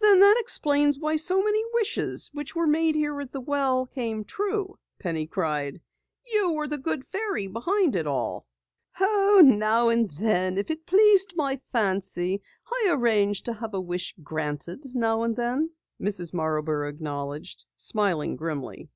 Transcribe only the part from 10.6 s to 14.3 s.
it pleased my fancy, I arranged to have a wish